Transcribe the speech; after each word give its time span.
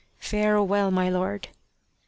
"Farewell, 0.31 0.89
my 0.89 1.09
lord! 1.09 1.49